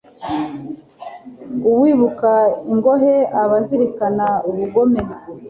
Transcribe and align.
Uwubika 1.69 2.31
ingohe 2.73 3.15
aba 3.41 3.57
azirikana 3.61 4.27
ubugome 4.49 5.01